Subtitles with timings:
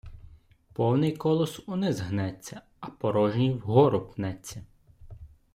[0.73, 4.63] Повний колос униз гнеться, а порожній вгору пнеться.